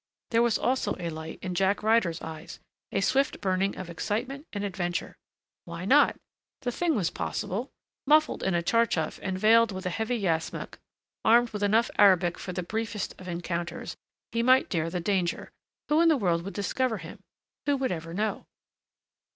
[0.31, 2.59] There was also a light in Jack Ryder's eyes,
[2.91, 5.15] a swift burning of excitement and adventure.
[5.65, 6.17] Why not?
[6.63, 7.71] The thing was possible.
[8.07, 10.79] Muffled in a tcharchaf and veiled with a heavy yashmak,
[11.23, 13.95] armed with enough Arabic for the briefest of encounters,
[14.31, 15.51] he might dare the danger.
[15.89, 17.19] Who in the world would discover him?
[17.67, 18.47] Who would ever know?